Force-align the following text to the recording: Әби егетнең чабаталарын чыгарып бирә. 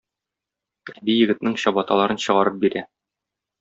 Әби 0.93 1.17
егетнең 1.19 1.59
чабаталарын 1.67 2.25
чыгарып 2.27 2.63
бирә. 2.67 2.89